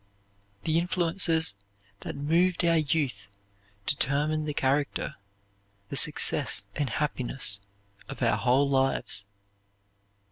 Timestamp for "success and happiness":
5.95-7.59